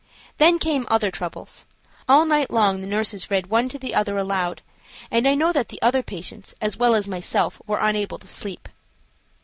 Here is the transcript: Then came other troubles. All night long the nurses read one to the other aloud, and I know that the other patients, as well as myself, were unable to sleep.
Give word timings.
Then 0.39 0.57
came 0.57 0.87
other 0.89 1.11
troubles. 1.11 1.67
All 2.09 2.25
night 2.25 2.49
long 2.49 2.81
the 2.81 2.87
nurses 2.87 3.29
read 3.29 3.51
one 3.51 3.69
to 3.69 3.77
the 3.77 3.93
other 3.93 4.17
aloud, 4.17 4.63
and 5.11 5.27
I 5.27 5.35
know 5.35 5.51
that 5.53 5.69
the 5.69 5.79
other 5.83 6.01
patients, 6.01 6.55
as 6.59 6.75
well 6.75 6.95
as 6.95 7.07
myself, 7.07 7.61
were 7.67 7.77
unable 7.77 8.17
to 8.17 8.27
sleep. 8.27 8.67